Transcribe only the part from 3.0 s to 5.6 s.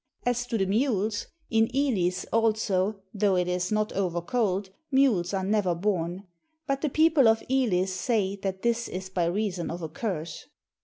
though it is not over cold, mules are